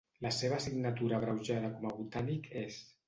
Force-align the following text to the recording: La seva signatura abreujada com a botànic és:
La 0.25 0.29
seva 0.37 0.57
signatura 0.63 1.19
abreujada 1.19 1.71
com 1.77 1.89
a 1.91 1.93
botànic 1.99 2.51
és: 2.67 2.81